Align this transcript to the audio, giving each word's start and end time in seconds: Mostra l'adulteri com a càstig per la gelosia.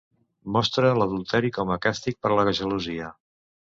Mostra 0.55 0.93
l'adulteri 0.99 1.53
com 1.57 1.73
a 1.75 1.79
càstig 1.85 2.19
per 2.25 2.33
la 2.39 2.47
gelosia. 2.61 3.13